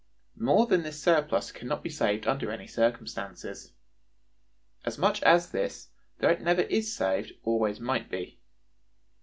[0.39, 3.71] More than this surplus can not be saved under any circumstances.
[4.83, 8.39] As much as this, though it never is saved, always might be.